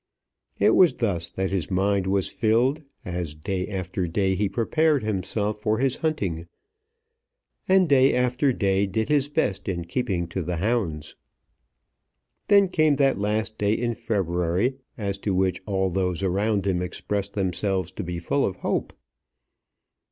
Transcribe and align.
It 0.57 0.71
was 0.71 0.95
thus 0.95 1.29
that 1.29 1.51
his 1.51 1.69
mind 1.69 2.07
was 2.07 2.27
filled, 2.27 2.81
as 3.05 3.35
day 3.35 3.67
after 3.67 4.07
day 4.07 4.33
he 4.33 4.49
prepared 4.49 5.03
himself 5.03 5.61
for 5.61 5.77
his 5.77 5.97
hunting, 5.97 6.47
and 7.67 7.87
day 7.87 8.15
after 8.15 8.51
day 8.51 8.87
did 8.87 9.09
his 9.09 9.29
best 9.29 9.69
in 9.69 9.85
keeping 9.85 10.27
to 10.29 10.41
the 10.41 10.57
hounds. 10.57 11.15
Then 12.47 12.67
came 12.67 12.95
that 12.95 13.19
last 13.19 13.59
day 13.59 13.73
in 13.73 13.93
February 13.93 14.73
as 14.97 15.19
to 15.19 15.35
which 15.35 15.61
all 15.67 15.91
those 15.91 16.23
around 16.23 16.65
him 16.65 16.81
expressed 16.81 17.35
themselves 17.35 17.91
to 17.91 18.03
be 18.03 18.17
full 18.17 18.43
of 18.43 18.55
hope. 18.55 18.93